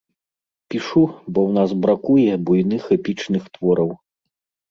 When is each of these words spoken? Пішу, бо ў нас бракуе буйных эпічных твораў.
Пішу, 0.73 1.03
бо 1.33 1.39
ў 1.49 1.57
нас 1.57 1.69
бракуе 1.83 2.33
буйных 2.47 2.83
эпічных 2.97 3.43
твораў. 3.59 3.89